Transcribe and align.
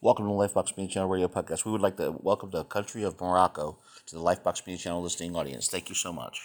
Welcome 0.00 0.26
to 0.26 0.32
the 0.32 0.38
Lifebox 0.38 0.76
Media 0.76 0.94
Channel 0.94 1.08
Radio 1.08 1.26
Podcast. 1.26 1.64
We 1.64 1.72
would 1.72 1.80
like 1.80 1.96
to 1.96 2.12
welcome 2.20 2.50
the 2.50 2.62
country 2.62 3.02
of 3.02 3.20
Morocco 3.20 3.78
to 4.06 4.14
the 4.14 4.20
Lifebox 4.20 4.64
Media 4.64 4.78
Channel 4.78 5.02
listening 5.02 5.34
audience. 5.34 5.66
Thank 5.66 5.88
you 5.88 5.96
so 5.96 6.12
much. 6.12 6.40